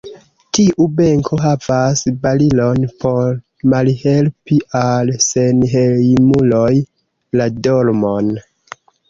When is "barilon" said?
2.23-2.87